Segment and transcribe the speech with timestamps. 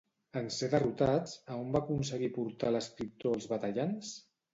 [0.39, 4.11] En ser derrotats, a on va aconseguir portar l'escriptor els batallants?